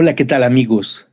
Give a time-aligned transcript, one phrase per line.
[0.00, 1.10] Hola, ¿qué tal amigos?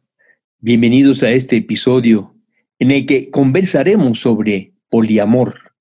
[0.59, 2.35] Bienvenidos a este episodio
[2.77, 5.73] en el que conversaremos sobre poliamor.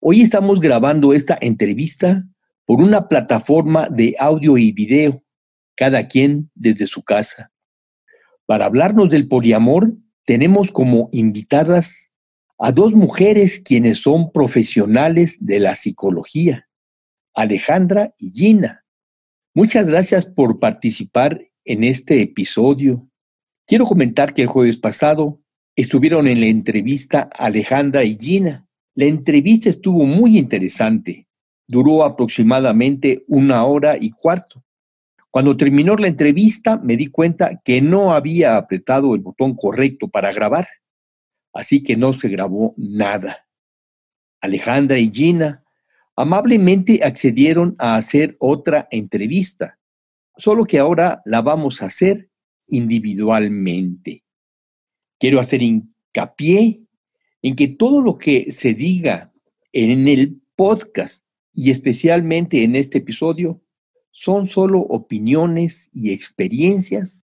[0.00, 2.24] Hoy estamos grabando esta entrevista
[2.64, 5.22] por una plataforma de audio y video,
[5.76, 7.52] cada quien desde su casa.
[8.44, 12.10] Para hablarnos del poliamor, tenemos como invitadas
[12.58, 16.68] a dos mujeres quienes son profesionales de la psicología,
[17.36, 18.84] Alejandra y Gina.
[19.54, 23.06] Muchas gracias por participar en este episodio.
[23.66, 25.42] Quiero comentar que el jueves pasado
[25.74, 28.66] estuvieron en la entrevista Alejandra y Gina.
[28.94, 31.26] La entrevista estuvo muy interesante.
[31.68, 34.64] Duró aproximadamente una hora y cuarto.
[35.30, 40.32] Cuando terminó la entrevista me di cuenta que no había apretado el botón correcto para
[40.32, 40.66] grabar,
[41.52, 43.46] así que no se grabó nada.
[44.40, 45.64] Alejandra y Gina
[46.14, 49.78] amablemente accedieron a hacer otra entrevista
[50.36, 52.30] solo que ahora la vamos a hacer
[52.66, 54.24] individualmente.
[55.18, 56.82] Quiero hacer hincapié
[57.42, 59.32] en que todo lo que se diga
[59.72, 63.62] en el podcast y especialmente en este episodio
[64.10, 67.26] son solo opiniones y experiencias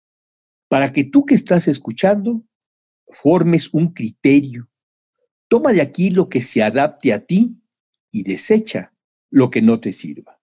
[0.70, 2.44] para que tú que estás escuchando
[3.10, 4.70] formes un criterio.
[5.48, 7.58] Toma de aquí lo que se adapte a ti
[8.12, 8.94] y desecha
[9.30, 10.42] lo que no te sirva.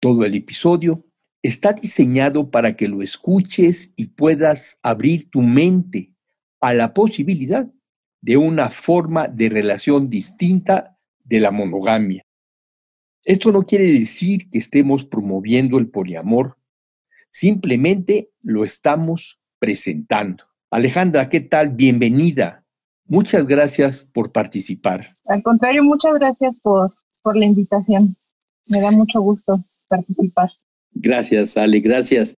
[0.00, 1.09] Todo el episodio
[1.42, 6.12] está diseñado para que lo escuches y puedas abrir tu mente
[6.60, 7.66] a la posibilidad
[8.20, 12.24] de una forma de relación distinta de la monogamia.
[13.24, 16.56] Esto no quiere decir que estemos promoviendo el poliamor,
[17.30, 20.44] simplemente lo estamos presentando.
[20.70, 21.70] Alejandra, ¿qué tal?
[21.70, 22.64] Bienvenida.
[23.06, 25.16] Muchas gracias por participar.
[25.26, 26.92] Al contrario, muchas gracias por,
[27.22, 28.16] por la invitación.
[28.66, 29.58] Me da mucho gusto
[29.88, 30.50] participar.
[30.92, 32.34] Gracias, Ale, gracias.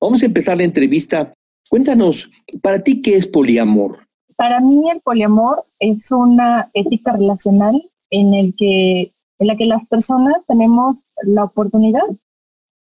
[0.00, 1.32] Vamos a empezar la entrevista.
[1.70, 2.30] Cuéntanos,
[2.60, 4.06] ¿para ti qué es poliamor?
[4.36, 7.80] Para mí el poliamor es una ética relacional
[8.10, 12.02] en, el que, en la que las personas tenemos la oportunidad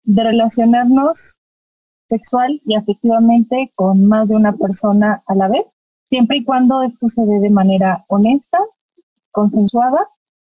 [0.03, 1.39] de relacionarnos
[2.09, 5.65] sexual y afectivamente con más de una persona a la vez,
[6.09, 8.59] siempre y cuando esto se dé de manera honesta,
[9.31, 10.07] consensuada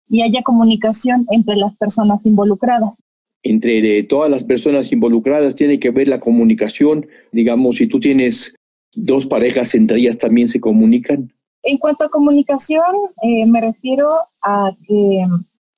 [0.07, 3.01] y haya comunicación entre las personas involucradas
[3.43, 7.07] entre todas las personas involucradas tiene que ver la comunicación.
[7.31, 8.55] Digamos, si tú tienes
[8.93, 11.31] dos parejas, entre ellas también se comunican.
[11.63, 14.09] En cuanto a comunicación, eh, me refiero
[14.41, 15.25] a que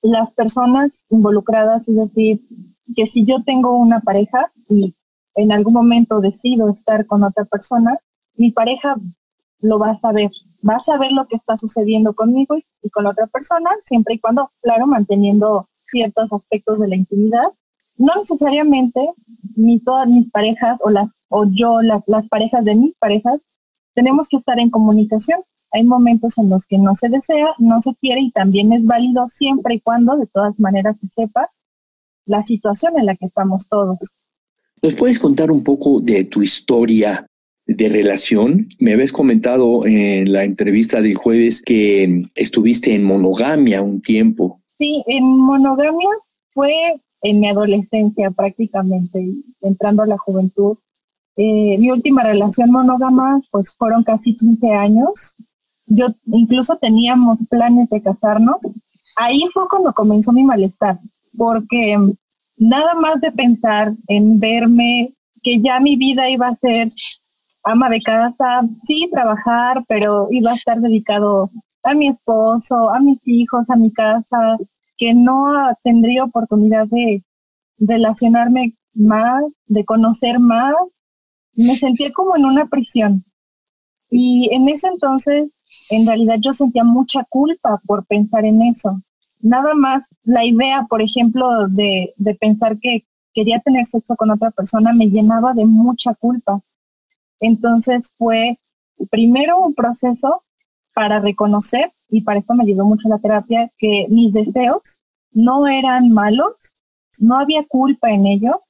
[0.02, 2.40] las personas involucradas, es decir,
[2.94, 4.94] que si yo tengo una pareja y
[5.34, 7.96] en algún momento decido estar con otra persona,
[8.36, 8.96] mi pareja
[9.60, 10.30] lo va a saber,
[10.68, 14.14] va a saber lo que está sucediendo conmigo y, y con la otra persona, siempre
[14.14, 17.46] y cuando, claro, manteniendo ciertos aspectos de la intimidad.
[17.98, 19.00] No necesariamente
[19.54, 23.38] ni todas mis parejas o, las, o yo, las, las parejas de mis parejas,
[23.94, 25.40] tenemos que estar en comunicación.
[25.70, 29.28] Hay momentos en los que no se desea, no se quiere y también es válido
[29.28, 31.48] siempre y cuando de todas maneras se sepa
[32.26, 33.98] la situación en la que estamos todos.
[34.82, 37.26] ¿Nos puedes contar un poco de tu historia
[37.66, 38.68] de relación?
[38.78, 44.61] Me habías comentado en la entrevista del jueves que estuviste en monogamia un tiempo.
[44.78, 46.08] Sí, en monogamia
[46.52, 46.72] fue
[47.22, 49.24] en mi adolescencia prácticamente,
[49.60, 50.76] entrando a la juventud.
[51.36, 55.36] Eh, mi última relación monógama pues fueron casi 15 años.
[55.86, 58.56] Yo incluso teníamos planes de casarnos.
[59.16, 60.98] Ahí fue cuando comenzó mi malestar,
[61.36, 61.96] porque
[62.56, 65.12] nada más de pensar en verme,
[65.42, 66.88] que ya mi vida iba a ser
[67.64, 71.50] ama de casa, sí, trabajar, pero iba a estar dedicado
[71.82, 74.56] a mi esposo, a mis hijos, a mi casa,
[75.02, 75.52] que no
[75.82, 77.24] tendría oportunidad de
[77.76, 80.76] relacionarme más, de conocer más.
[81.54, 83.24] Me sentía como en una prisión.
[84.10, 85.50] Y en ese entonces,
[85.90, 89.02] en realidad yo sentía mucha culpa por pensar en eso.
[89.40, 93.02] Nada más la idea, por ejemplo, de, de pensar que
[93.34, 96.60] quería tener sexo con otra persona me llenaba de mucha culpa.
[97.40, 98.56] Entonces fue
[99.10, 100.44] primero un proceso
[100.94, 105.00] para reconocer, y para esto me ayudó mucho la terapia, que mis deseos
[105.32, 106.52] no eran malos,
[107.20, 108.60] no había culpa en ello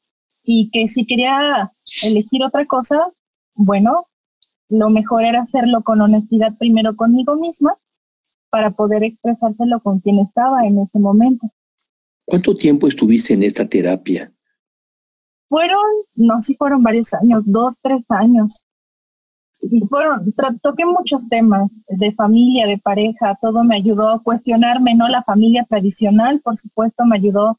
[0.45, 1.73] y que si quería
[2.05, 3.11] elegir otra cosa,
[3.55, 4.07] bueno,
[4.69, 7.77] lo mejor era hacerlo con honestidad primero conmigo misma
[8.49, 11.49] para poder expresárselo con quien estaba en ese momento.
[12.25, 14.33] ¿Cuánto tiempo estuviste en esta terapia?
[15.49, 15.85] Fueron,
[16.15, 18.62] no, sí fueron varios años, dos, tres años.
[19.63, 25.09] Y fueron, toqué muchos temas de familia, de pareja, todo me ayudó a cuestionarme, ¿no?
[25.09, 27.59] La familia tradicional, por supuesto, me ayudó.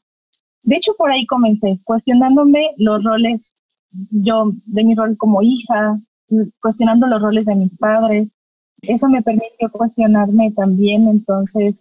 [0.62, 3.54] De hecho, por ahí comencé, cuestionándome los roles,
[4.10, 5.98] yo, de mi rol como hija,
[6.60, 8.28] cuestionando los roles de mis padres.
[8.82, 11.80] Eso me permitió cuestionarme también, entonces,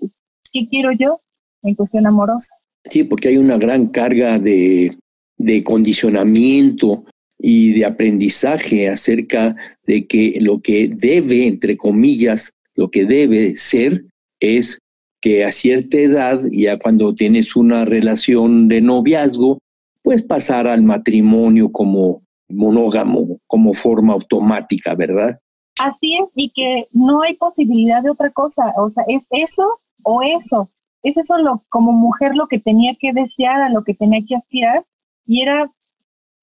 [0.54, 1.20] ¿qué quiero yo
[1.64, 2.56] en cuestión amorosa?
[2.86, 4.98] Sí, porque hay una gran carga de,
[5.38, 7.04] de condicionamiento
[7.44, 9.56] y de aprendizaje acerca
[9.86, 14.06] de que lo que debe, entre comillas, lo que debe ser
[14.40, 14.80] es
[15.22, 19.60] que a cierta edad, ya cuando tienes una relación de noviazgo,
[20.02, 25.40] pues pasar al matrimonio como monógamo, como forma automática, ¿verdad?
[25.84, 29.68] Así es, y que no hay posibilidad de otra cosa, o sea, es eso
[30.04, 30.70] o eso
[31.04, 34.36] es eso lo, como mujer lo que tenía que desear, a lo que tenía que
[34.36, 34.84] aspirar,
[35.26, 35.70] y era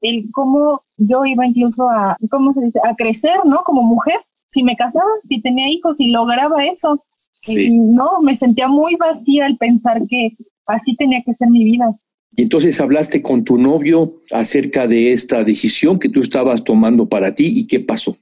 [0.00, 3.62] el cómo yo iba incluso a, ¿cómo se dice?, a crecer, ¿no?
[3.64, 4.17] Como mujer,
[4.49, 7.02] si me casaba, si tenía hijos, si lograba eso.
[7.47, 10.32] Y no, me sentía muy vacía al pensar que
[10.67, 11.94] así tenía que ser mi vida.
[12.37, 17.35] Y entonces hablaste con tu novio acerca de esta decisión que tú estabas tomando para
[17.35, 18.17] ti y qué pasó.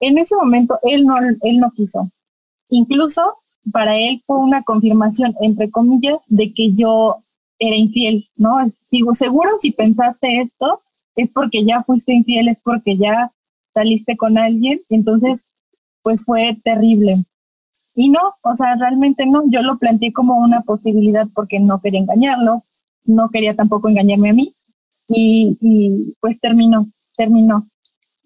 [0.00, 2.10] En ese momento él no, él no quiso.
[2.68, 3.22] Incluso
[3.72, 7.16] para él fue una confirmación, entre comillas, de que yo
[7.58, 8.58] era infiel, ¿no?
[8.90, 10.80] Digo, seguro si pensaste esto,
[11.16, 13.32] es porque ya fuiste infiel, es porque ya
[13.74, 15.46] saliste con alguien, entonces,
[16.02, 17.24] pues fue terrible.
[17.94, 22.00] Y no, o sea, realmente no, yo lo planteé como una posibilidad porque no quería
[22.00, 22.62] engañarlo,
[23.04, 24.54] no quería tampoco engañarme a mí,
[25.08, 26.86] y, pues terminó,
[27.16, 27.66] terminó.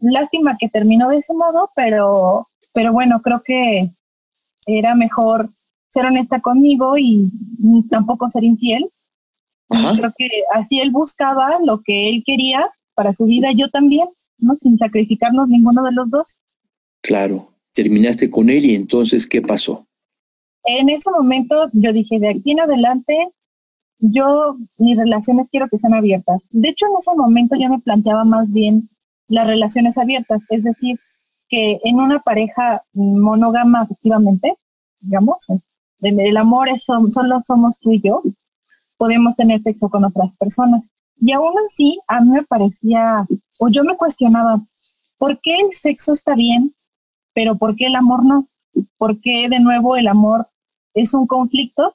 [0.00, 3.88] Lástima que terminó de ese modo, pero, pero bueno, creo que
[4.66, 5.48] era mejor
[5.90, 7.30] ser honesta conmigo y
[7.88, 8.87] tampoco ser infiel.
[9.69, 14.08] Creo que así él buscaba lo que él quería para su vida, yo también,
[14.38, 14.55] ¿no?
[14.61, 16.37] Sin sacrificarnos ninguno de los dos.
[17.00, 19.87] Claro, terminaste con él y entonces, ¿qué pasó?
[20.64, 23.28] En ese momento yo dije, de aquí en adelante,
[23.99, 26.44] yo mis relaciones quiero que sean abiertas.
[26.50, 28.88] De hecho, en ese momento yo me planteaba más bien
[29.28, 30.99] las relaciones abiertas, es decir,
[31.49, 34.55] que en una pareja monógama, efectivamente,
[35.00, 35.37] digamos,
[36.00, 38.22] el amor es, solo somos tú y yo,
[38.96, 40.91] podemos tener sexo con otras personas.
[41.19, 43.26] Y aún así, a mí me parecía,
[43.58, 44.61] o yo me cuestionaba,
[45.19, 46.73] ¿por qué el sexo está bien,
[47.35, 48.46] pero por qué el amor no?
[48.99, 50.49] ¿Por qué de nuevo el amor
[50.94, 51.94] es un conflicto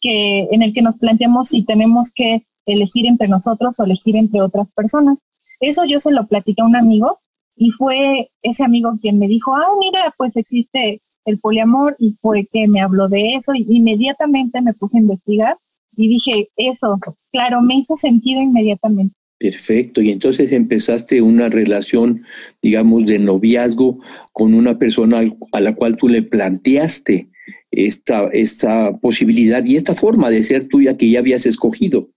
[0.00, 4.40] que, en el que nos planteamos si tenemos que elegir entre nosotros o elegir entre
[4.40, 5.18] otras personas?
[5.60, 7.18] Eso yo se lo platicé a un amigo
[7.56, 12.46] y fue ese amigo quien me dijo, ah, mira, pues existe el poliamor y fue
[12.46, 15.56] que me habló de eso y inmediatamente me puse a investigar
[15.96, 16.98] y dije, eso,
[17.32, 19.14] claro, me hizo sentido inmediatamente.
[19.38, 22.24] Perfecto, y entonces empezaste una relación,
[22.62, 23.98] digamos, de noviazgo
[24.32, 25.22] con una persona
[25.52, 27.28] a la cual tú le planteaste
[27.70, 32.08] esta, esta posibilidad y esta forma de ser tuya que ya habías escogido.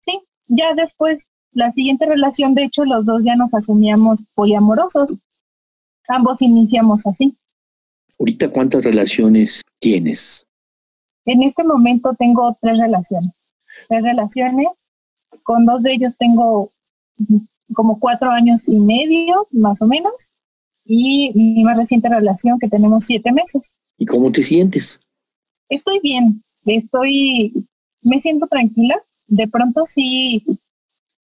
[0.00, 5.22] Sí, ya después la siguiente relación, de hecho, los dos ya nos asumíamos poliamorosos.
[6.08, 7.36] Ambos iniciamos así.
[8.18, 10.47] Ahorita, ¿cuántas relaciones tienes?
[11.28, 13.32] En este momento tengo tres relaciones.
[13.86, 14.68] Tres relaciones.
[15.42, 16.70] Con dos de ellos tengo
[17.74, 20.14] como cuatro años y medio, más o menos.
[20.86, 23.76] Y mi más reciente relación que tenemos siete meses.
[23.98, 25.00] ¿Y cómo te sientes?
[25.68, 26.42] Estoy bien.
[26.64, 27.52] Estoy,
[28.00, 28.96] me siento tranquila.
[29.26, 30.42] De pronto sí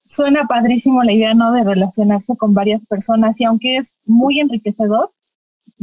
[0.06, 1.50] suena padrísimo la idea, ¿no?
[1.50, 5.10] De relacionarse con varias personas y aunque es muy enriquecedor,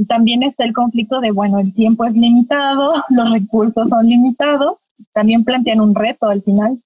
[0.06, 4.78] también está el conflicto de, bueno, el tiempo es limitado, los recursos son limitados,
[5.14, 6.80] también plantean un reto al final.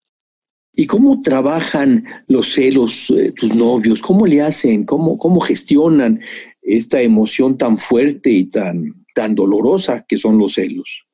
[0.73, 4.01] ¿Y cómo trabajan los celos eh, tus novios?
[4.01, 4.83] ¿Cómo le hacen?
[4.83, 6.19] ¿Cómo, ¿Cómo gestionan
[6.61, 11.05] esta emoción tan fuerte y tan, tan dolorosa que son los celos?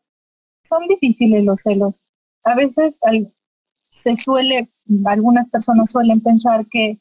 [0.63, 2.03] Son difíciles los celos.
[2.43, 2.97] A veces
[3.89, 4.67] se suele
[5.05, 6.97] algunas personas suelen pensar que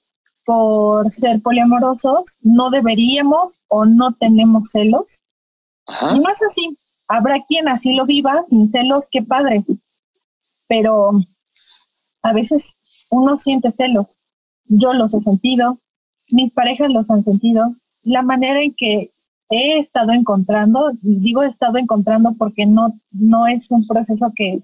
[0.50, 5.23] por ser poliamorosos no deberíamos o no tenemos celos.
[5.87, 6.76] no es así.
[7.07, 9.62] Habrá quien así lo viva sin celos, qué padre.
[10.66, 11.12] Pero
[12.23, 12.78] a veces
[13.11, 14.07] uno siente celos.
[14.64, 15.78] Yo los he sentido,
[16.30, 17.73] mis parejas los han sentido.
[18.02, 19.12] La manera en que
[19.50, 24.61] he estado encontrando, digo he estado encontrando porque no, no es un proceso que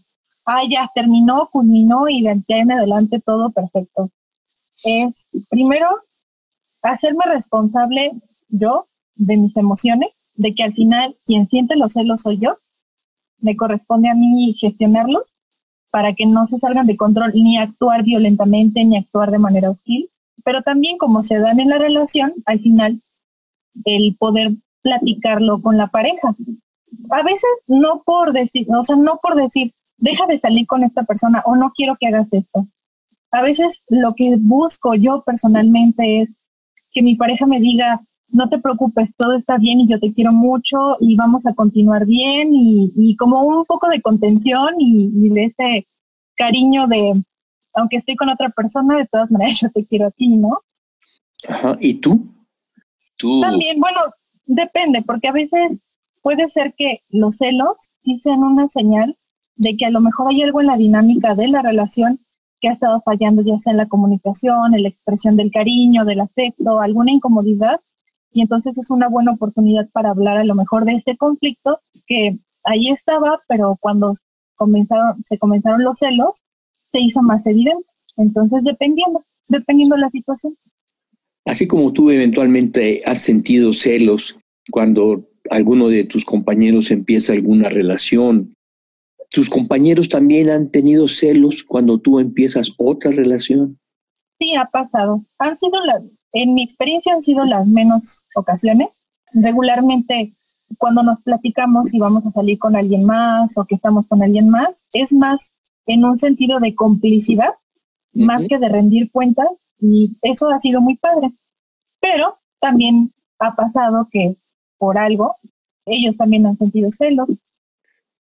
[0.46, 4.10] ah, ya terminó, culminó y de adelante todo perfecto.
[4.88, 5.88] Es primero
[6.80, 8.12] hacerme responsable
[8.48, 12.56] yo de mis emociones, de que al final quien siente los celos soy yo,
[13.40, 15.24] me corresponde a mí gestionarlos
[15.90, 20.08] para que no se salgan de control ni actuar violentamente ni actuar de manera hostil,
[20.44, 23.00] pero también como se dan en la relación, al final
[23.84, 24.52] el poder
[24.82, 26.32] platicarlo con la pareja.
[27.10, 31.02] A veces no por decir, o sea, no por decir, deja de salir con esta
[31.02, 32.68] persona o no quiero que hagas esto.
[33.36, 36.30] A veces lo que busco yo personalmente es
[36.90, 38.00] que mi pareja me diga,
[38.30, 42.06] no te preocupes, todo está bien y yo te quiero mucho y vamos a continuar
[42.06, 45.86] bien y, como un poco de contención y, de ese
[46.34, 47.12] cariño de,
[47.74, 50.58] aunque estoy con otra persona, de todas maneras yo te quiero a ti, ¿no?
[51.46, 52.26] Ajá, ¿y tú?
[53.18, 53.42] ¿Tú?
[53.42, 54.00] También, bueno,
[54.46, 55.82] depende, porque a veces
[56.22, 59.14] puede ser que los celos sí sean una señal
[59.56, 62.18] de que a lo mejor hay algo en la dinámica de la relación
[62.60, 66.20] que ha estado fallando, ya sea en la comunicación, en la expresión del cariño, del
[66.20, 67.80] afecto, alguna incomodidad,
[68.32, 72.36] y entonces es una buena oportunidad para hablar a lo mejor de este conflicto que
[72.64, 74.14] ahí estaba, pero cuando
[74.56, 76.30] comenzaron, se comenzaron los celos,
[76.92, 77.86] se hizo más evidente.
[78.16, 80.54] Entonces, dependiendo, dependiendo de la situación.
[81.44, 84.36] Así como tú eventualmente has sentido celos
[84.70, 88.55] cuando alguno de tus compañeros empieza alguna relación,
[89.36, 93.78] tus compañeros también han tenido celos cuando tú empiezas otra relación.
[94.38, 95.20] Sí, ha pasado.
[95.38, 96.02] Han sido las,
[96.32, 98.88] en mi experiencia han sido las menos ocasiones.
[99.34, 100.32] Regularmente
[100.78, 104.48] cuando nos platicamos y vamos a salir con alguien más o que estamos con alguien
[104.48, 105.52] más, es más
[105.84, 107.52] en un sentido de complicidad,
[108.14, 111.30] más que de rendir cuentas, y eso ha sido muy padre.
[112.00, 114.34] Pero también ha pasado que
[114.78, 115.36] por algo
[115.84, 117.28] ellos también han sentido celos.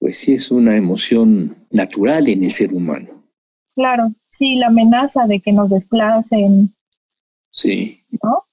[0.04, 3.24] Pues sí, es una emoción natural en el ser humano.
[3.74, 6.74] Claro, sí, la amenaza de que nos desplacen,
[7.50, 8.02] Sí.
[8.22, 8.44] ¿No?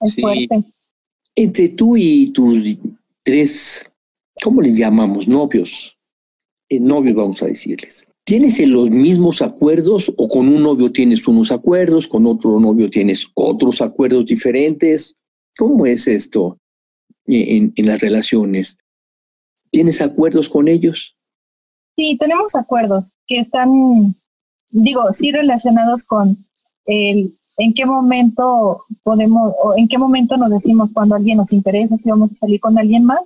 [0.00, 0.64] Es fuerte.
[1.34, 2.78] Entre tú y tus
[3.22, 3.84] tres,
[4.42, 5.28] ¿cómo les llamamos?
[5.28, 5.98] Novios.
[6.70, 8.06] Eh, novios, vamos a decirles.
[8.24, 13.26] ¿Tienes los mismos acuerdos o con un novio tienes unos acuerdos, con otro novio tienes
[13.34, 15.18] otros acuerdos diferentes?
[15.58, 16.56] ¿Cómo es esto
[17.26, 18.78] en, en las relaciones?
[19.76, 21.14] ¿Tienes acuerdos con ellos?
[21.96, 23.68] Sí, tenemos acuerdos que están,
[24.70, 26.34] digo, sí relacionados con
[26.86, 31.98] el en qué momento podemos, o en qué momento nos decimos cuando alguien nos interesa,
[31.98, 33.20] si vamos a salir con alguien más,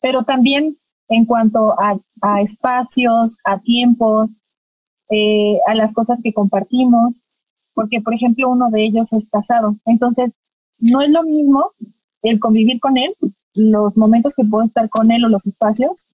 [0.00, 0.76] pero también
[1.08, 1.98] en cuanto a,
[2.42, 4.30] espacios, a tiempos,
[5.10, 7.14] eh, a las cosas que compartimos,
[7.74, 10.30] porque por ejemplo uno de ellos es casado, entonces
[10.78, 11.72] no es lo mismo
[12.22, 13.12] el convivir con él,
[13.54, 16.06] los momentos que puedo estar con él o los espacios,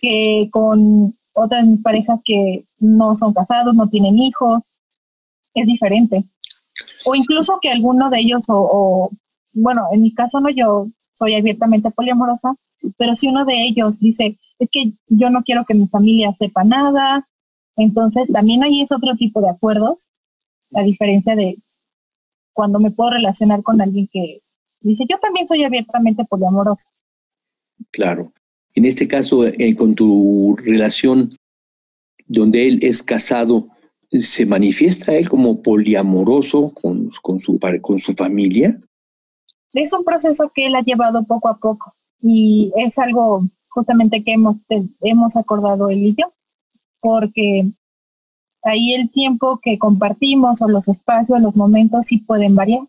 [0.00, 4.62] que con otras parejas que no son casados, no tienen hijos,
[5.54, 6.24] es diferente.
[7.06, 9.10] O incluso que alguno de ellos, o,
[9.52, 12.54] bueno, en mi caso no, yo soy abiertamente poliamorosa,
[12.96, 16.64] pero si uno de ellos dice, es que yo no quiero que mi familia sepa
[16.64, 17.26] nada,
[17.76, 20.08] entonces también ahí es otro tipo de acuerdos,
[20.70, 21.56] la diferencia de
[22.52, 24.40] cuando me puedo relacionar con alguien que
[24.88, 26.88] dice, yo también soy abiertamente poliamorosa.
[27.90, 28.32] Claro.
[28.74, 31.36] En este caso, eh, con tu relación
[32.26, 33.68] donde él es casado,
[34.20, 38.78] ¿Se manifiesta él como poliamoroso con, con, su, con su familia?
[39.72, 44.34] Es un proceso que él ha llevado poco a poco y es algo justamente que
[44.34, 44.56] hemos,
[45.00, 46.32] hemos acordado él y yo,
[47.00, 47.64] porque
[48.62, 52.82] ahí el tiempo que compartimos o los espacios, los momentos sí pueden variar,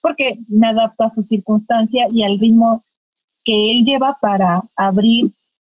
[0.00, 2.82] porque me adapto a su circunstancia y al ritmo
[3.44, 5.30] que él lleva para abrir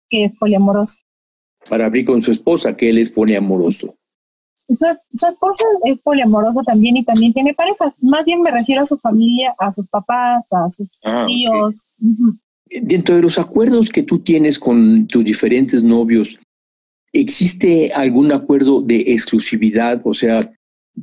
[0.09, 0.99] que es poliamoroso.
[1.69, 3.95] Para abrir con su esposa, que él es poliamoroso.
[4.69, 7.93] Su, esposa es poliamorosa también y también tiene parejas.
[8.01, 11.87] Más bien me refiero a su familia, a sus papás, a sus ah, tíos.
[12.65, 16.37] Dentro de los acuerdos que tú tienes con tus diferentes novios,
[17.13, 20.01] ¿existe algún acuerdo de exclusividad?
[20.03, 20.51] O sea,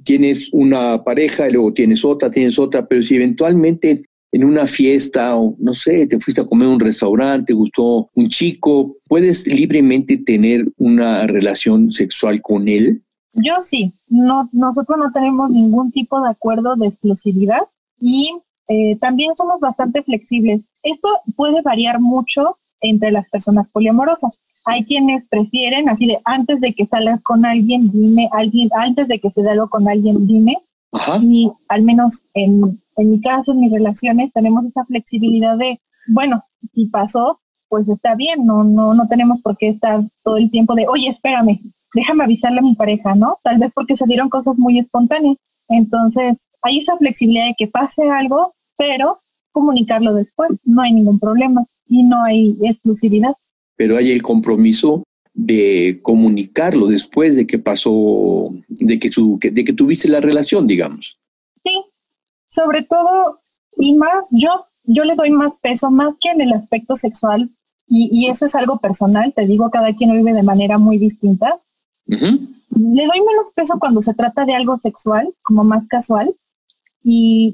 [0.02, 5.36] tienes una pareja, y luego tienes otra, tienes otra, pero si eventualmente en una fiesta
[5.36, 9.46] o no sé, te fuiste a comer a un restaurante, te gustó un chico, ¿puedes
[9.46, 13.04] libremente tener una relación sexual con él?
[13.34, 17.60] Yo sí, no, nosotros no tenemos ningún tipo de acuerdo de exclusividad
[18.00, 18.32] y
[18.68, 20.64] eh, también somos bastante flexibles.
[20.82, 24.40] Esto puede variar mucho entre las personas poliamorosas.
[24.64, 29.18] Hay quienes prefieren, así de antes de que salgas con alguien, dime, alguien, antes de
[29.18, 30.56] que se dé algo con alguien, dime.
[31.22, 36.42] Y al menos en, en mi caso, en mis relaciones, tenemos esa flexibilidad de, bueno,
[36.72, 40.74] si pasó, pues está bien, no, no, no tenemos por qué estar todo el tiempo
[40.74, 41.58] de, oye, espérame,
[41.92, 43.38] déjame avisarle a mi pareja, ¿no?
[43.42, 45.36] Tal vez porque se dieron cosas muy espontáneas.
[45.68, 49.18] Entonces, hay esa flexibilidad de que pase algo, pero
[49.52, 53.34] comunicarlo después, no hay ningún problema y no hay exclusividad.
[53.76, 55.04] Pero hay el compromiso
[55.34, 61.18] de comunicarlo después de que pasó, de que, su, de que tuviste la relación, digamos.
[61.64, 61.82] Sí,
[62.48, 63.40] sobre todo,
[63.76, 67.50] y más, yo, yo le doy más peso, más que en el aspecto sexual,
[67.86, 71.58] y, eso es algo personal, te digo, cada quien lo vive de manera muy distinta.
[72.06, 72.16] Le
[73.06, 76.34] doy menos peso cuando se trata de algo sexual, como más casual,
[77.02, 77.52] y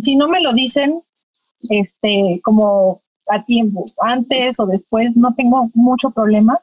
[0.00, 1.00] si no me lo dicen,
[1.68, 6.58] este, como a tiempo, antes o después, no tengo mucho problema,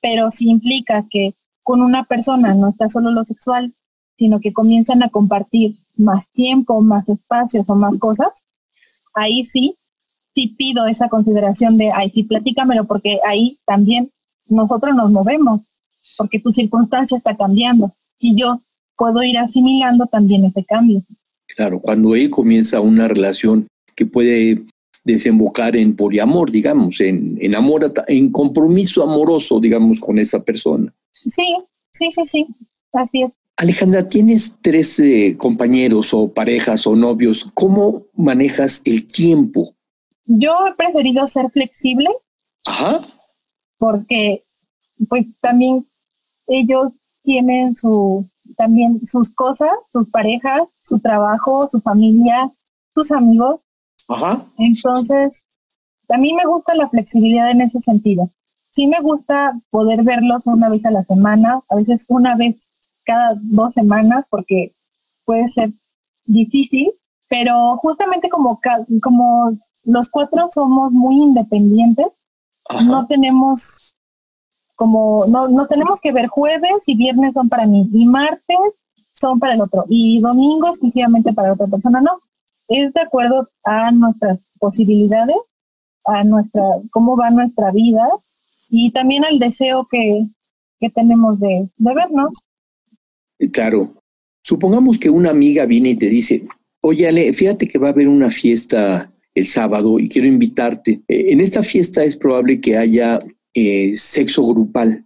[0.00, 3.74] pero si implica que con una persona no está solo lo sexual,
[4.18, 8.44] sino que comienzan a compartir más tiempo, más espacios o más cosas,
[9.14, 9.74] ahí sí,
[10.34, 14.10] sí pido esa consideración de, ay, sí, platícamelo, porque ahí también
[14.48, 15.60] nosotros nos movemos,
[16.16, 18.60] porque tu circunstancia está cambiando y yo
[18.96, 21.02] puedo ir asimilando también ese cambio.
[21.56, 24.64] Claro, cuando él comienza una relación que puede
[25.06, 30.92] desembocar en poliamor, digamos, en, en amor, en compromiso amoroso, digamos, con esa persona.
[31.24, 31.56] Sí,
[31.92, 32.46] sí, sí, sí,
[32.92, 33.32] así es.
[33.56, 37.46] Alejandra, tienes tres eh, compañeros o parejas o novios.
[37.54, 39.74] ¿Cómo manejas el tiempo?
[40.26, 42.10] Yo he preferido ser flexible.
[42.66, 43.00] Ajá.
[43.78, 44.42] Porque,
[45.08, 45.86] pues, también
[46.48, 52.50] ellos tienen su, también sus cosas, sus parejas, su trabajo, su familia,
[52.94, 53.62] sus amigos.
[54.08, 54.42] Ajá.
[54.58, 55.44] Entonces,
[56.08, 58.30] a mí me gusta la flexibilidad en ese sentido.
[58.70, 62.56] Sí me gusta poder verlos una vez a la semana, a veces una vez
[63.04, 64.72] cada dos semanas, porque
[65.24, 65.70] puede ser
[66.24, 66.90] difícil,
[67.28, 68.60] pero justamente como,
[69.02, 69.52] como
[69.84, 72.06] los cuatro somos muy independientes,
[72.84, 73.94] no tenemos
[74.74, 78.58] como, no, no tenemos que ver jueves y viernes son para mí, y martes
[79.12, 82.20] son para el otro, y domingo exclusivamente para otra persona, no
[82.68, 85.36] es de acuerdo a nuestras posibilidades,
[86.04, 88.08] a nuestra, cómo va nuestra vida
[88.68, 90.26] y también al deseo que,
[90.94, 92.46] tenemos de, de vernos.
[93.52, 93.92] Claro.
[94.42, 96.46] Supongamos que una amiga viene y te dice,
[96.80, 101.02] oye Ale, fíjate que va a haber una fiesta el sábado y quiero invitarte.
[101.08, 103.18] Eh, en esta fiesta es probable que haya
[103.54, 105.04] eh, sexo grupal.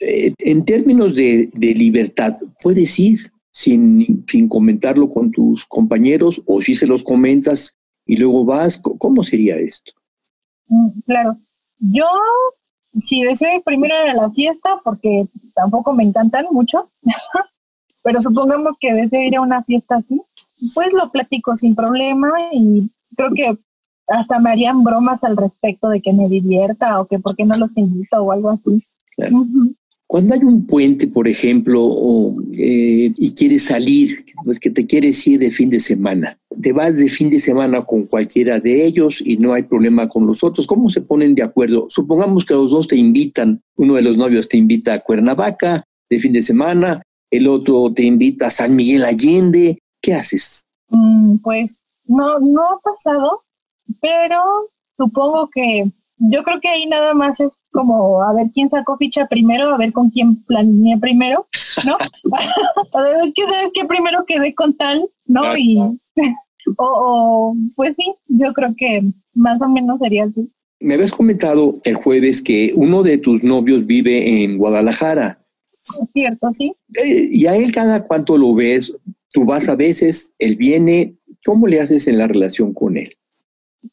[0.00, 2.32] Eh, en términos de, de, libertad,
[2.62, 3.30] ¿puedes ir?
[3.60, 8.78] Sin, sin comentarlo con tus compañeros o si se los comentas y luego vas?
[8.78, 9.92] ¿Cómo sería esto?
[10.68, 11.36] Mm, claro,
[11.78, 12.06] yo
[12.92, 16.88] si deseo ir primero a la fiesta, porque tampoco me encantan mucho,
[18.02, 20.18] pero supongamos que deseo ir a una fiesta así,
[20.74, 23.58] pues lo platico sin problema y creo que
[24.08, 27.56] hasta me harían bromas al respecto de que me divierta o que por qué no
[27.58, 28.82] los invito o algo así.
[30.10, 35.38] Cuando hay un puente, por ejemplo, eh, y quieres salir, pues que te quieres ir
[35.38, 39.36] de fin de semana, te vas de fin de semana con cualquiera de ellos y
[39.36, 41.86] no hay problema con los otros, ¿cómo se ponen de acuerdo?
[41.90, 46.18] Supongamos que los dos te invitan, uno de los novios te invita a Cuernavaca de
[46.18, 50.66] fin de semana, el otro te invita a San Miguel Allende, ¿qué haces?
[50.88, 53.42] Mm, pues no, no ha pasado,
[54.00, 54.42] pero
[54.96, 55.84] supongo que
[56.20, 59.78] yo creo que ahí nada más es como a ver quién sacó ficha primero, a
[59.78, 61.46] ver con quién planeé primero,
[61.86, 61.96] ¿no?
[62.92, 65.56] a ver qué sabes que primero quedé con tal, ¿no?
[65.56, 65.78] Y
[66.76, 69.02] o, pues sí, yo creo que
[69.34, 70.50] más o menos sería así.
[70.78, 75.42] Me habías comentado el jueves que uno de tus novios vive en Guadalajara.
[75.84, 76.72] Es cierto, sí.
[77.02, 78.94] Eh, ¿Y a él cada cuánto lo ves?
[79.32, 81.16] Tú vas a veces, él viene.
[81.44, 83.10] ¿Cómo le haces en la relación con él?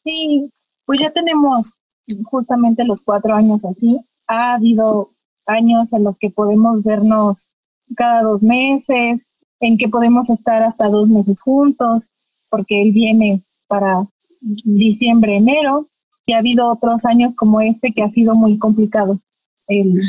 [0.04, 0.50] Sí,
[0.84, 1.78] pues ya tenemos
[2.24, 3.98] justamente los cuatro años así.
[4.26, 5.10] Ha habido
[5.46, 7.48] años en los que podemos vernos
[7.96, 9.20] cada dos meses,
[9.60, 12.10] en que podemos estar hasta dos meses juntos,
[12.50, 14.06] porque él viene para
[14.40, 15.86] diciembre, enero,
[16.26, 19.18] y ha habido otros años como este que ha sido muy complicado
[19.66, 20.00] el,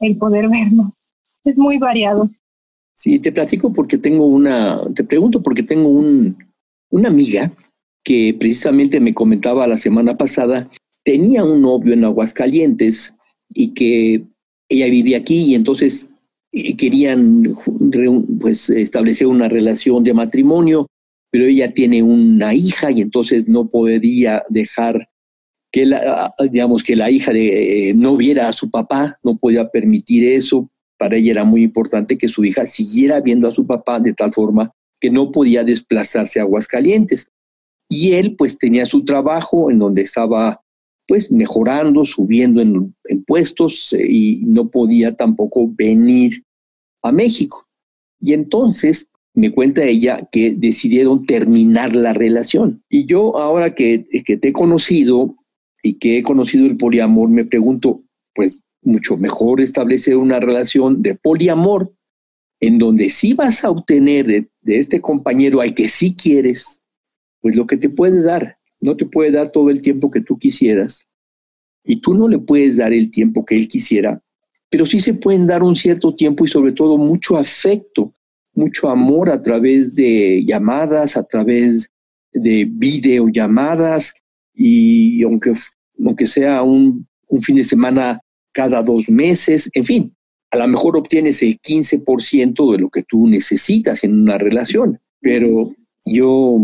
[0.00, 0.92] el poder vernos.
[1.44, 2.28] Es muy variado.
[2.94, 6.36] Sí, te platico porque tengo una, te pregunto porque tengo un,
[6.90, 7.50] una amiga
[8.04, 10.68] que precisamente me comentaba la semana pasada
[11.04, 13.16] tenía un novio en Aguascalientes
[13.48, 14.24] y que
[14.68, 16.08] ella vivía aquí y entonces
[16.76, 17.54] querían
[18.40, 20.86] pues establecer una relación de matrimonio,
[21.30, 25.08] pero ella tiene una hija y entonces no podía dejar
[25.72, 29.68] que la, digamos que la hija de, eh, no viera a su papá, no podía
[29.70, 30.70] permitir eso.
[30.98, 34.32] Para ella era muy importante que su hija siguiera viendo a su papá de tal
[34.32, 37.30] forma que no podía desplazarse a Aguascalientes.
[37.88, 40.61] Y él pues tenía su trabajo en donde estaba
[41.12, 42.94] pues mejorando, subiendo en,
[43.26, 46.42] puestos eh, y no podía tampoco venir
[47.02, 47.68] a México.
[48.18, 52.82] Y entonces me cuenta ella que decidieron terminar la relación.
[52.88, 55.36] Y yo ahora que, que te he conocido
[55.82, 58.02] y que he conocido el poliamor, me pregunto,
[58.34, 61.92] pues mucho mejor establecer una relación de poliamor
[62.58, 66.80] en donde sí vas a obtener de, este compañero al que sí quieres,
[67.42, 68.56] pues lo que te puede dar.
[68.82, 71.06] No te puede dar todo el tiempo que tú quisieras
[71.84, 74.20] y tú no le puedes dar el tiempo que él quisiera,
[74.68, 78.12] pero sí se pueden dar un cierto tiempo y sobre todo mucho afecto,
[78.54, 81.90] mucho amor a través de llamadas, a través
[82.32, 84.14] de videollamadas
[84.54, 85.54] y aunque,
[86.04, 88.20] aunque sea un, un fin de semana
[88.52, 90.14] cada dos meses, en fin,
[90.50, 95.72] a lo mejor obtienes el 15% de lo que tú necesitas en una relación, pero
[96.04, 96.58] yo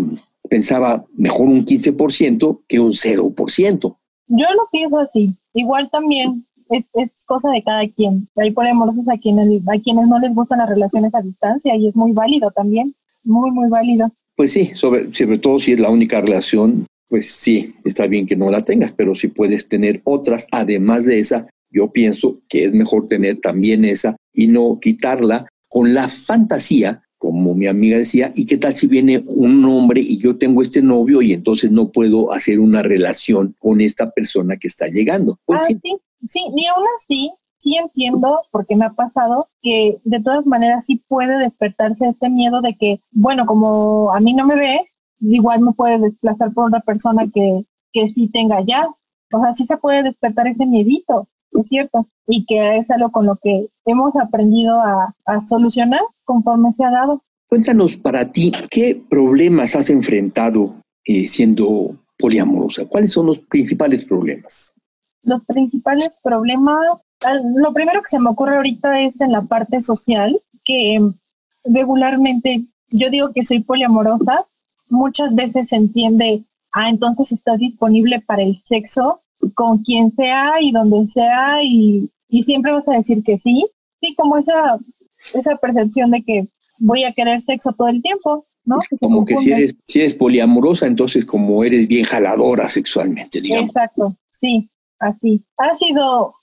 [0.49, 3.97] pensaba mejor un 15% que un 0%.
[4.29, 5.35] Yo lo pienso así.
[5.55, 6.85] Igual también es,
[7.27, 8.29] cosa de cada quien.
[8.37, 11.89] Hay por amorosos a quienes, a quienes no les gustan las relaciones a distancia y
[11.89, 12.95] es muy válido también.
[13.25, 14.11] Muy, muy válido.
[14.37, 18.37] Pues sí, sobre, sobre todo si es la única relación, pues sí, está bien que
[18.37, 22.73] no la tengas, pero si puedes tener otras además de esa, yo pienso que es
[22.73, 28.47] mejor tener también esa y no quitarla con la fantasía, como mi amiga decía, ¿y
[28.47, 32.33] qué tal si viene un hombre y yo tengo este novio y entonces no puedo
[32.33, 35.39] hacer una relación con esta persona que está llegando?
[35.45, 35.79] Pues ah, sí.
[35.83, 35.97] sí,
[36.29, 41.03] sí, y aún así, sí entiendo, porque me ha pasado, que de todas maneras sí
[41.09, 44.81] puede despertarse este miedo de que, bueno, como a mí no me ve,
[45.21, 48.89] igual me puede desplazar por una persona que, que sí tenga ya.
[49.33, 53.27] O sea, sí se puede despertar ese miedito es cierto, y que es algo con
[53.27, 55.15] lo que hemos aprendido a,
[55.49, 57.23] solucionar conforme se ha dado.
[57.49, 62.85] Cuéntanos para ti, ¿qué problemas has enfrentado eh, siendo poliamorosa?
[62.87, 64.75] ¿Cuáles son los principales problemas?
[65.23, 66.85] Los principales problemas,
[67.57, 71.01] lo primero que se me ocurre ahorita es en la parte social, que
[71.65, 74.45] regularmente yo digo que soy poliamorosa,
[74.89, 79.21] muchas veces se entiende, ah, entonces estás disponible para el sexo,
[79.55, 82.11] con quien sea y donde sea y,
[82.43, 83.67] siempre vas a decir que sí.
[84.01, 84.79] Sí, como esa,
[85.35, 86.47] esa percepción de que
[86.79, 88.79] voy a querer sexo todo el tiempo, ¿no?
[89.01, 93.71] como que si eres, si eres poliamorosa, entonces como eres bien jaladora sexualmente, digamos.
[93.71, 94.69] Exacto, sí,
[95.01, 95.43] así.
[95.57, 96.35] Ha sido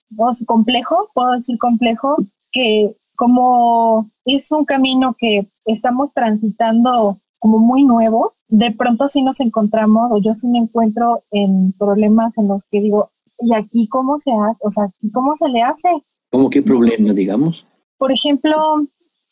[0.45, 2.17] complejo, puedo decir complejo,
[2.51, 9.39] que como es un camino que estamos transitando como muy nuevo, de pronto sí nos
[9.39, 14.19] encontramos, o yo sí me encuentro en problemas en los que digo, ¿y aquí cómo
[14.19, 14.59] se hace?
[14.61, 15.89] O sea, ¿aquí cómo se le hace?
[16.31, 17.65] ¿Cómo qué problema, digamos?
[17.97, 18.55] Por ejemplo,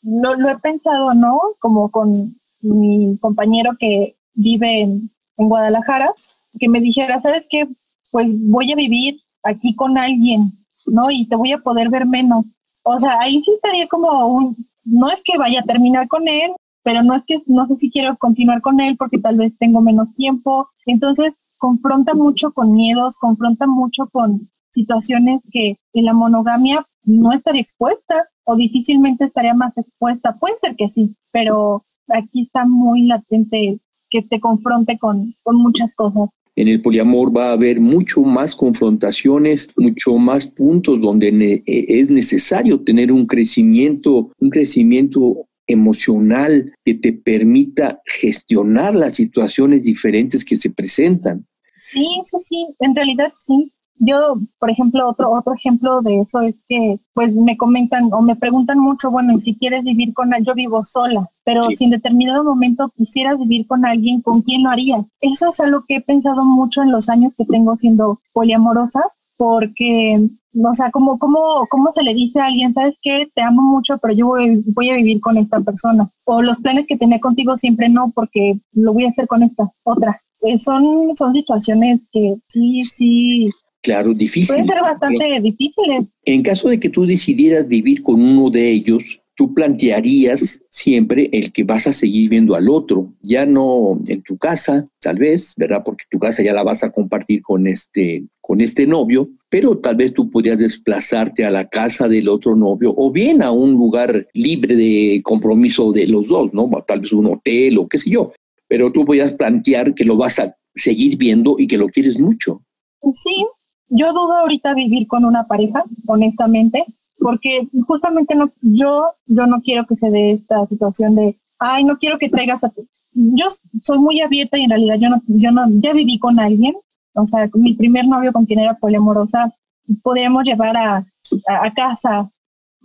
[0.03, 1.39] lo, he pensado, ¿no?
[1.59, 6.11] Como con mi compañero que vive en, en Guadalajara,
[6.59, 7.67] que me dijera, ¿sabes qué?
[8.11, 10.51] Pues voy a vivir aquí con alguien,
[10.85, 11.11] ¿no?
[11.11, 12.45] Y te voy a poder ver menos.
[12.83, 16.51] O sea, ahí sí estaría como un, no es que vaya a terminar con él,
[16.83, 19.81] pero no es que no sé si quiero continuar con él porque tal vez tengo
[19.81, 20.67] menos tiempo.
[20.85, 27.61] Entonces, confronta mucho con miedos, confronta mucho con situaciones que en la monogamia no estaría
[27.61, 30.35] expuesta o difícilmente estaría más expuesta.
[30.39, 35.95] Puede ser que sí, pero aquí está muy latente que te confronte con, con muchas
[35.95, 36.29] cosas.
[36.55, 42.79] En el poliamor va a haber mucho más confrontaciones, mucho más puntos donde es necesario
[42.81, 50.69] tener un crecimiento, un crecimiento emocional que te permita gestionar las situaciones diferentes que se
[50.69, 51.45] presentan.
[51.81, 53.71] Sí, sí, sí, en realidad sí.
[53.99, 58.35] Yo, por ejemplo, otro otro ejemplo de eso es que, pues, me comentan o me
[58.35, 61.91] preguntan mucho, bueno, y si quieres vivir con alguien, yo vivo sola, pero si en
[61.91, 65.05] determinado momento quisieras vivir con alguien, ¿con quién lo harías?
[65.21, 69.01] Eso es algo que he pensado mucho en los años que tengo siendo poliamorosa,
[69.37, 70.19] porque,
[70.53, 73.97] o sea, ¿cómo, cómo, cómo se le dice a alguien, sabes qué, te amo mucho,
[74.01, 76.09] pero yo voy, voy a vivir con esta persona?
[76.25, 79.69] O los planes que tenía contigo siempre no, porque lo voy a hacer con esta
[79.83, 80.19] otra.
[80.41, 83.49] Eh, son, son situaciones que sí, sí.
[83.81, 84.47] Claro, difíciles.
[84.47, 86.05] Pueden ser bastante difíciles.
[86.25, 89.03] En caso de que tú decidieras vivir con uno de ellos,
[89.35, 94.37] tú plantearías siempre el que vas a seguir viendo al otro, ya no en tu
[94.37, 95.81] casa, tal vez, ¿verdad?
[95.83, 99.95] Porque tu casa ya la vas a compartir con este, con este novio, pero tal
[99.95, 104.27] vez tú podrías desplazarte a la casa del otro novio o bien a un lugar
[104.33, 106.69] libre de compromiso de los dos, ¿no?
[106.85, 108.31] Tal vez un hotel o qué sé yo,
[108.67, 112.61] pero tú podrías plantear que lo vas a seguir viendo y que lo quieres mucho.
[113.01, 113.45] Sí,
[113.89, 116.83] yo dudo ahorita vivir con una pareja, honestamente,
[117.23, 121.97] porque justamente no, yo, yo no quiero que se dé esta situación de, ay, no
[121.97, 122.85] quiero que traigas a tu...
[123.13, 123.45] Yo
[123.83, 126.75] soy muy abierta y en realidad yo no, yo no, ya viví con alguien
[127.13, 129.53] O sea, mi primer novio con quien era poliamorosa,
[130.01, 131.05] podíamos llevar a,
[131.47, 132.29] a, casa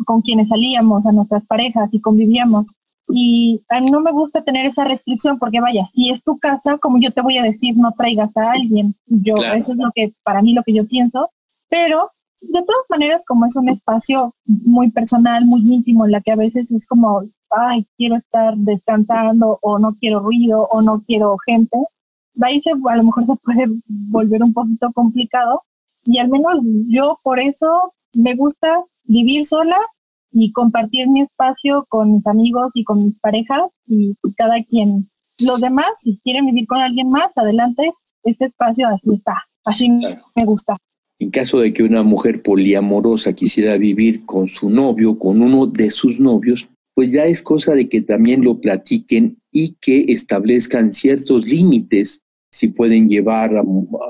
[0.06, 2.66] con quienes salíamos, a nuestras parejas y convivíamos.
[3.08, 6.78] Y a mí no me gusta tener esa restricción porque vaya, si es tu casa,
[6.78, 8.94] como yo te voy a decir, no traigas a alguien.
[9.06, 11.30] Yo, eso es lo que, para mí, lo que yo pienso.
[11.68, 16.32] Pero de todas maneras, como es un espacio muy personal, muy íntimo, en la que
[16.32, 21.36] a veces es como, ay, quiero estar descansando o no quiero ruido o no quiero
[21.44, 21.76] gente,
[22.40, 23.66] ahí se, a lo mejor se puede
[24.10, 25.62] volver un poquito complicado.
[26.04, 29.78] Y al menos yo por eso me gusta vivir sola
[30.30, 35.08] y compartir mi espacio con mis amigos y con mis parejas y cada quien.
[35.38, 37.92] Los demás, si quieren vivir con alguien más, adelante,
[38.24, 40.76] este espacio así está, así me gusta.
[41.20, 45.90] En caso de que una mujer poliamorosa quisiera vivir con su novio, con uno de
[45.90, 51.48] sus novios, pues ya es cosa de que también lo platiquen y que establezcan ciertos
[51.48, 53.62] límites, si pueden llevar a,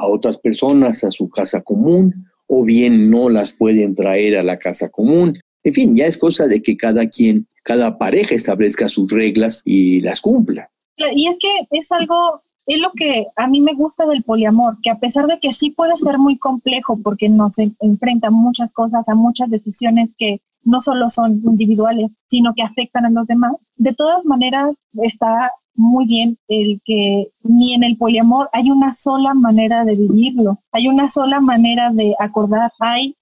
[0.06, 4.88] otras personas a su casa común o bien no las pueden traer a la casa
[4.88, 5.38] común.
[5.64, 10.00] En fin, ya es cosa de que cada quien, cada pareja establezca sus reglas y
[10.00, 10.70] las cumpla.
[11.14, 14.90] Y es que es algo es lo que a mí me gusta del poliamor, que
[14.90, 19.14] a pesar de que sí puede ser muy complejo porque nos enfrenta muchas cosas, a
[19.14, 24.26] muchas decisiones que no solo son individuales, sino que afectan a los demás, de todas
[24.26, 29.96] maneras está muy bien el que ni en el poliamor hay una sola manera de
[29.96, 33.14] vivirlo, hay una sola manera de acordar, hay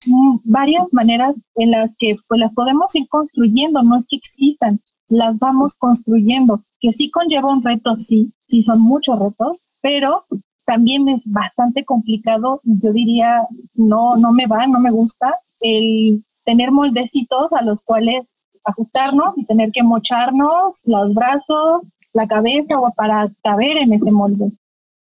[0.42, 5.38] varias maneras en las que pues las podemos ir construyendo, no es que existan, las
[5.38, 10.24] vamos construyendo, que sí conlleva un reto, sí, sí son muchos retos, pero
[10.64, 16.70] también es bastante complicado, yo diría, no, no me va, no me gusta el tener
[16.70, 18.24] moldecitos a los cuales
[18.64, 21.82] ajustarnos y tener que mocharnos los brazos,
[22.12, 24.50] la cabeza o para caber en ese molde.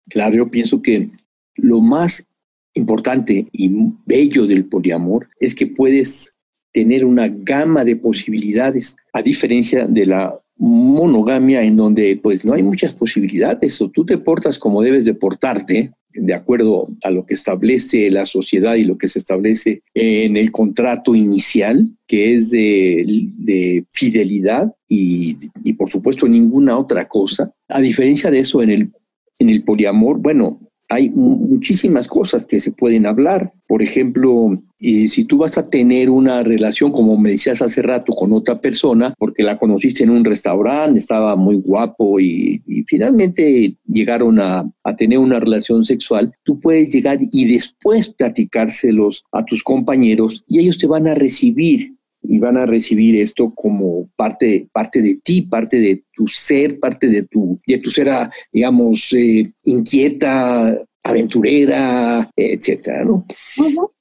[0.09, 1.09] Claro, yo pienso que
[1.55, 2.25] lo más
[2.73, 3.69] importante y
[4.05, 6.31] bello del poliamor es que puedes
[6.73, 12.63] tener una gama de posibilidades, a diferencia de la monogamia en donde pues no hay
[12.63, 17.33] muchas posibilidades o tú te portas como debes de portarte de acuerdo a lo que
[17.33, 23.85] establece la sociedad y lo que se establece en el contrato inicial, que es de,
[23.91, 27.53] fidelidad y, y, por supuesto ninguna otra cosa.
[27.69, 28.91] A diferencia de eso, en el,
[29.39, 33.53] en el poliamor, bueno, hay muchísimas cosas que se pueden hablar.
[33.67, 38.31] Por ejemplo, si tú vas a tener una relación, como me decías hace rato, con
[38.31, 44.63] otra persona, porque la conociste en un restaurante, estaba muy guapo y, finalmente llegaron a,
[44.83, 50.59] a, tener una relación sexual, tú puedes llegar y después platicárselos a tus compañeros y
[50.59, 51.96] ellos te van a recibir
[52.27, 57.07] y van a recibir esto como parte, parte de ti, parte de tu ser, parte
[57.07, 63.25] de tu, de tu ser, ah, digamos, eh, inquieta, aventurera, etcétera, ¿no?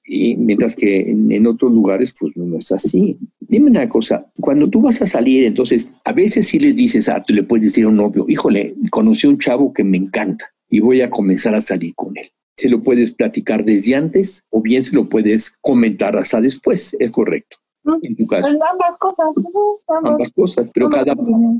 [0.04, 3.18] Y mientras que en, otros lugares, pues no, es así.
[3.40, 7.22] Dime una cosa, cuando tú vas a salir, entonces, a veces sí les dices, ah,
[7.24, 10.52] tú le puedes decir a un novio, híjole, conocí a un chavo que me encanta
[10.68, 12.26] y voy a comenzar a salir con él.
[12.56, 17.10] Se lo puedes platicar desde antes o bien se lo puedes comentar hasta después, es
[17.10, 17.58] correcto
[18.02, 18.46] en tu caso.
[18.46, 19.26] Ambas cosas.
[19.88, 21.14] Ambas, cosas, pero cada,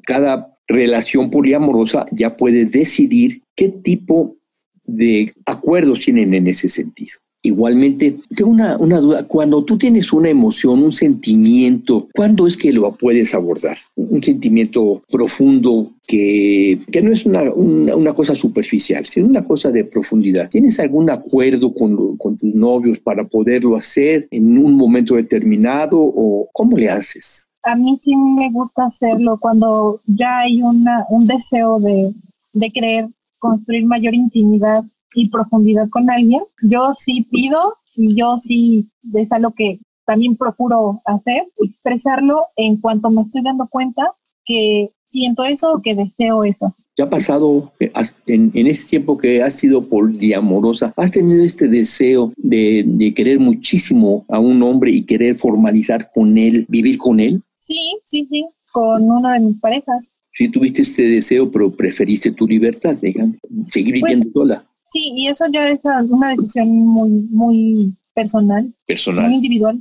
[0.05, 4.37] cada relación poliamorosa ya puede decidir qué tipo
[4.85, 7.19] de acuerdos tienen en ese sentido.
[7.47, 9.23] Igualmente, tengo una, una, duda.
[9.29, 13.77] Cuando tú tienes una emoción, un sentimiento, ¿cuándo es que lo puedes abordar?
[13.95, 19.85] Un sentimiento profundo que, que no es una, una, cosa superficial, sino una cosa de
[19.85, 20.49] profundidad.
[20.51, 26.49] ¿Tienes algún acuerdo con, con tus novios para poderlo hacer en un momento determinado o
[26.53, 27.49] cómo le haces?
[27.63, 32.13] A mí sí me gusta hacerlo cuando ya hay una, un deseo de,
[32.53, 33.07] de querer
[33.39, 34.83] construir mayor intimidad
[35.15, 41.01] y profundidad con alguien, yo sí pido y yo sí es algo que también procuro
[41.05, 44.13] hacer, expresarlo en cuanto me estoy dando cuenta
[44.45, 46.75] que siento eso o que deseo eso.
[46.97, 47.93] ¿Ya ha pasado eh,
[48.27, 50.95] en, en este tiempo que has sido poliamorosa?
[50.97, 56.39] ¿Has tenido este deseo de, de, querer muchísimo a un hombre y querer formalizar con
[56.39, 57.43] él, vivir con él?
[57.61, 60.11] Sí, sí, sí, con una de mis parejas.
[60.33, 63.37] Sí, tuviste este deseo, pero preferiste tu libertad, digamos,
[63.71, 64.67] seguir viviendo sola.
[64.97, 68.73] Sí, y eso ya es una decisión muy, muy personal.
[68.87, 69.27] Personal.
[69.27, 69.79] Muy individual.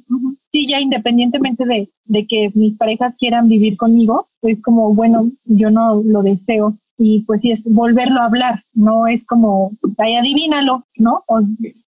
[0.51, 5.71] Sí, ya independientemente de, de que mis parejas quieran vivir conmigo, pues como, bueno, yo
[5.71, 6.75] no lo deseo.
[6.97, 11.23] Y pues sí, es volverlo a hablar, no es como, ay, adivínalo, ¿no?
[11.27, 11.39] O,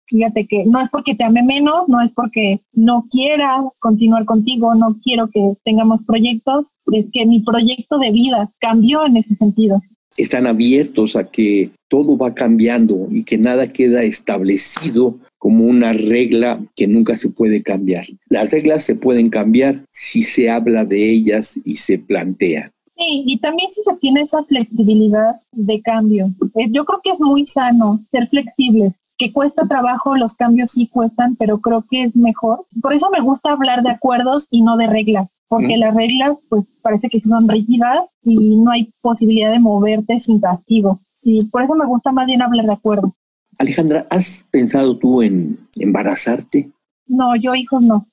[0.06, 4.74] fíjate que no es porque te ame menos, no es porque no quiera continuar contigo,
[4.74, 9.82] no quiero que tengamos proyectos, es que mi proyecto de vida cambió en ese sentido
[10.18, 16.60] están abiertos a que todo va cambiando y que nada queda establecido como una regla
[16.76, 18.06] que nunca se puede cambiar.
[18.30, 22.72] Las reglas se pueden cambiar si se habla de ellas y se plantea.
[22.98, 26.28] Sí, y también si se tiene esa flexibilidad de cambio.
[26.56, 30.88] Eh, yo creo que es muy sano ser flexible, que cuesta trabajo, los cambios sí
[30.88, 32.66] cuestan, pero creo que es mejor.
[32.82, 36.66] Por eso me gusta hablar de acuerdos y no de reglas, porque las reglas pues
[36.82, 41.00] parece que son rígidas y no hay posibilidad de moverte sin castigo.
[41.22, 43.12] Y por eso me gusta más bien hablar de acuerdos.
[43.60, 46.70] Alejandra, ¿has pensado tú en embarazarte?
[47.08, 48.06] No, yo hijos no.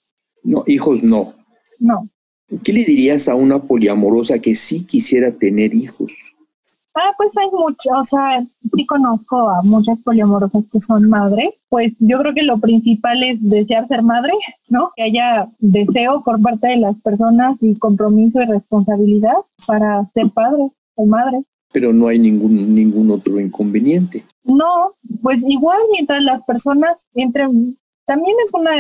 [0.43, 1.35] No, hijos no.
[1.79, 2.09] No.
[2.63, 6.13] ¿Qué le dirías a una poliamorosa que sí quisiera tener hijos?
[6.97, 8.41] Ah, pues hay mucho, o sea,
[8.73, 11.51] sí conozco a muchas poliamorosas que son madres.
[11.69, 14.33] Pues yo creo que lo principal es desear ser madre,
[14.69, 14.93] ¿no?
[14.95, 19.35] Que haya deseo por parte de las personas y compromiso y responsabilidad
[19.67, 21.43] para ser padre o madre.
[21.75, 24.25] Pero no hay ningún, ningún otro inconveniente.
[24.45, 28.71] No, pues igual mientras las personas entren, también es una,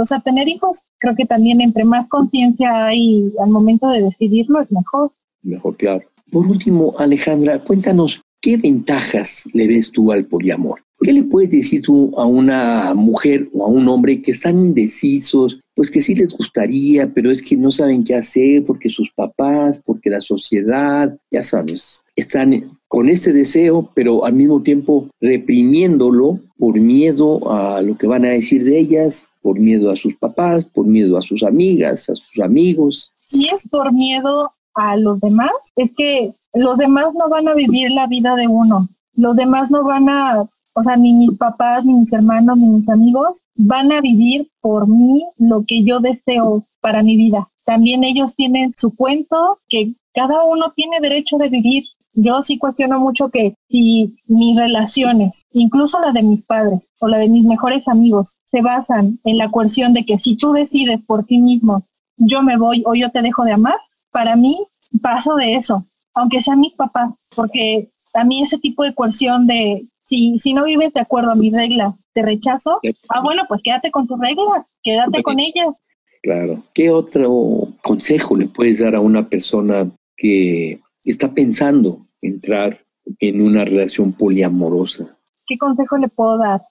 [0.00, 4.60] o sea, tener hijos, creo que también entre más conciencia hay al momento de decidirlo
[4.60, 5.10] es mejor.
[5.42, 6.04] Mejor, claro.
[6.30, 10.82] Por último, Alejandra, cuéntanos, ¿qué ventajas le ves tú al poliamor?
[11.00, 15.60] ¿Qué le puedes decir tú a una mujer o a un hombre que están indecisos,
[15.74, 19.82] pues que sí les gustaría, pero es que no saben qué hacer porque sus papás,
[19.84, 26.78] porque la sociedad, ya sabes, están con este deseo, pero al mismo tiempo reprimiéndolo por
[26.78, 30.86] miedo a lo que van a decir de ellas, por miedo a sus papás, por
[30.86, 33.12] miedo a sus amigas, a sus amigos.
[33.30, 37.90] Y es por miedo a los demás es que los demás no van a vivir
[37.90, 38.88] la vida de uno.
[39.14, 42.88] Los demás no van a, o sea, ni mis papás, ni mis hermanos, ni mis
[42.88, 47.48] amigos van a vivir por mí lo que yo deseo para mi vida.
[47.64, 51.84] También ellos tienen su cuento que cada uno tiene derecho de vivir.
[52.12, 57.18] Yo sí cuestiono mucho que si mis relaciones, incluso la de mis padres o la
[57.18, 61.24] de mis mejores amigos, se basan en la coerción de que si tú decides por
[61.24, 61.84] ti mismo,
[62.16, 63.78] yo me voy o yo te dejo de amar,
[64.12, 64.56] para mí
[65.02, 65.84] paso de eso,
[66.14, 70.64] aunque sean mis papás, porque a mí ese tipo de coerción de si, si no
[70.64, 74.64] vives de acuerdo a mi regla, te rechazo, ah, bueno, pues quédate con tus reglas,
[74.82, 75.74] quédate con ellas.
[76.22, 76.62] Claro.
[76.72, 82.80] ¿Qué otro consejo le puedes dar a una persona que está pensando entrar
[83.18, 85.18] en una relación poliamorosa?
[85.46, 86.62] ¿Qué consejo le puedo dar?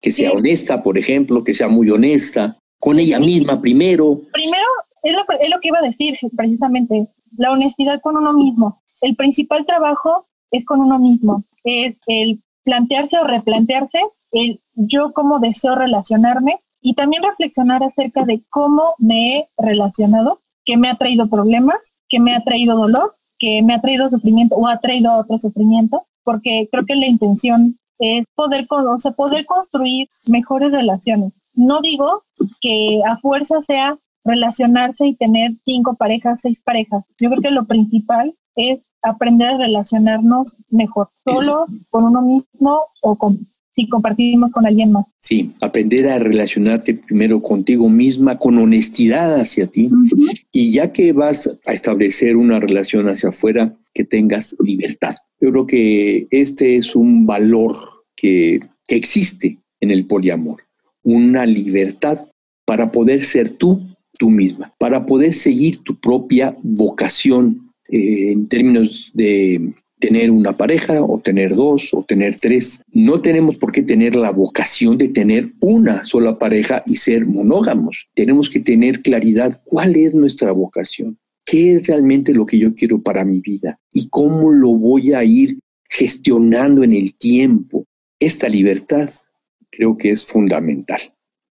[0.00, 4.22] Que sea honesta, por ejemplo, que sea muy honesta, con ella misma primero.
[4.32, 4.66] Primero,
[5.02, 8.80] es lo, es lo que iba a decir precisamente, la honestidad con uno mismo.
[9.00, 14.00] El principal trabajo es con uno mismo, es el plantearse o replantearse
[14.32, 20.76] el yo cómo deseo relacionarme y también reflexionar acerca de cómo me he relacionado, que
[20.76, 21.76] me ha traído problemas,
[22.08, 26.06] que me ha traído dolor, que me ha traído sufrimiento o ha traído otro sufrimiento,
[26.24, 31.32] porque creo que la intención es poder, o sea, poder construir mejores relaciones.
[31.54, 32.22] No digo
[32.60, 37.04] que a fuerza sea relacionarse y tener cinco parejas, seis parejas.
[37.18, 43.16] Yo creo que lo principal es aprender a relacionarnos mejor, solo con uno mismo o
[43.16, 43.38] con
[43.74, 45.06] si compartimos con alguien más.
[45.20, 49.90] Sí, aprender a relacionarte primero contigo misma, con honestidad hacia ti,
[50.52, 55.14] y ya que vas a establecer una relación hacia afuera, que tengas libertad.
[55.40, 57.74] Yo creo que este es un valor
[58.14, 60.64] que, que existe en el poliamor,
[61.02, 62.26] una libertad
[62.66, 63.80] para poder ser tú
[64.18, 71.00] tú misma, para poder seguir tu propia vocación eh, en términos de tener una pareja
[71.02, 72.82] o tener dos o tener tres.
[72.90, 78.08] No tenemos por qué tener la vocación de tener una sola pareja y ser monógamos.
[78.14, 83.00] Tenemos que tener claridad cuál es nuestra vocación, qué es realmente lo que yo quiero
[83.00, 87.84] para mi vida y cómo lo voy a ir gestionando en el tiempo.
[88.18, 89.08] Esta libertad
[89.70, 91.00] creo que es fundamental.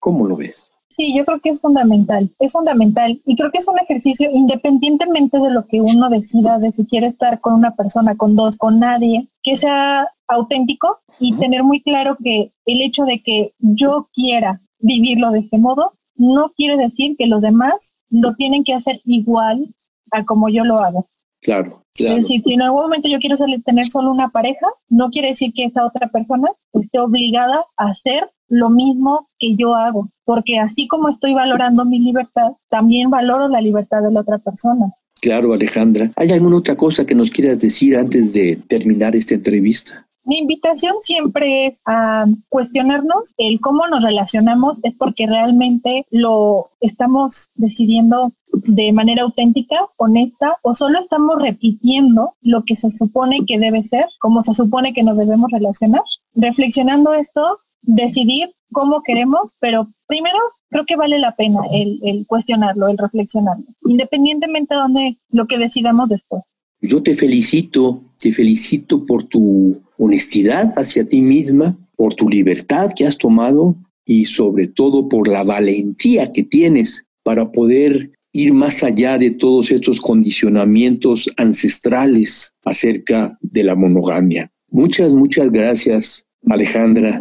[0.00, 0.69] ¿Cómo lo ves?
[1.00, 5.38] Sí, yo creo que es fundamental, es fundamental y creo que es un ejercicio independientemente
[5.38, 8.80] de lo que uno decida, de si quiere estar con una persona, con dos, con
[8.80, 14.60] nadie, que sea auténtico y tener muy claro que el hecho de que yo quiera
[14.78, 19.68] vivirlo de este modo no quiere decir que los demás lo tienen que hacer igual
[20.10, 21.06] a como yo lo hago.
[21.40, 21.79] Claro.
[22.08, 25.52] Es decir, si en algún momento yo quiero tener solo una pareja, no quiere decir
[25.54, 30.88] que esa otra persona esté obligada a hacer lo mismo que yo hago, porque así
[30.88, 34.92] como estoy valorando mi libertad, también valoro la libertad de la otra persona.
[35.20, 36.10] Claro, Alejandra.
[36.16, 40.06] ¿Hay alguna otra cosa que nos quieras decir antes de terminar esta entrevista?
[40.24, 47.50] Mi invitación siempre es a cuestionarnos el cómo nos relacionamos, es porque realmente lo estamos
[47.54, 53.82] decidiendo de manera auténtica, honesta, o solo estamos repitiendo lo que se supone que debe
[53.82, 56.02] ser, como se supone que nos debemos relacionar.
[56.34, 62.98] Reflexionando esto, decidir cómo queremos, pero primero creo que vale la pena el, cuestionarlo, el
[62.98, 66.42] reflexionarlo, independientemente de lo que decidamos después.
[66.80, 73.06] Yo te felicito, te felicito por tu honestidad hacia ti misma, por tu libertad que
[73.06, 73.76] has tomado
[74.06, 79.70] y sobre todo por la valentía que tienes para poder ir más allá de todos
[79.70, 84.50] estos condicionamientos ancestrales acerca de la monogamia.
[84.70, 87.20] Muchas, muchas gracias Alejandra,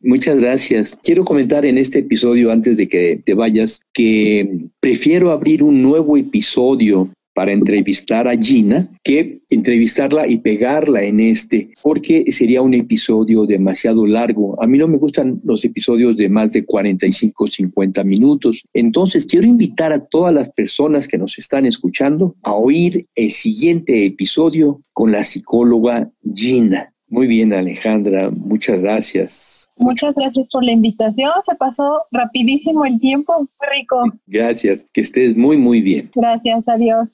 [0.00, 0.98] muchas gracias.
[1.02, 6.16] Quiero comentar en este episodio, antes de que te vayas, que prefiero abrir un nuevo
[6.16, 13.44] episodio para entrevistar a Gina que entrevistarla y pegarla en este, porque sería un episodio
[13.44, 14.60] demasiado largo.
[14.62, 18.62] A mí no me gustan los episodios de más de 45, 50 minutos.
[18.72, 24.06] Entonces, quiero invitar a todas las personas que nos están escuchando a oír el siguiente
[24.06, 26.94] episodio con la psicóloga Gina.
[27.08, 29.70] Muy bien, Alejandra, muchas gracias.
[29.76, 31.30] Muchas gracias por la invitación.
[31.44, 33.46] Se pasó rapidísimo el tiempo.
[33.72, 34.02] Rico.
[34.26, 36.10] Gracias, que estés muy, muy bien.
[36.14, 37.08] Gracias, adiós.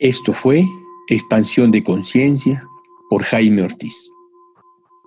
[0.00, 0.66] Esto fue
[1.08, 2.66] Expansión de Conciencia
[3.10, 4.10] por Jaime Ortiz.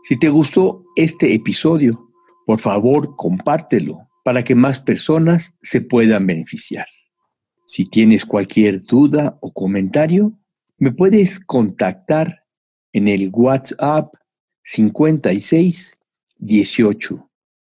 [0.03, 2.11] Si te gustó este episodio,
[2.45, 6.85] por favor compártelo para que más personas se puedan beneficiar.
[7.65, 10.37] Si tienes cualquier duda o comentario,
[10.77, 12.43] me puedes contactar
[12.91, 14.13] en el WhatsApp
[14.63, 15.97] 56
[16.37, 17.31] 18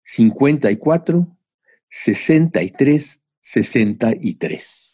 [0.04, 1.38] 54
[1.90, 4.85] 63 63.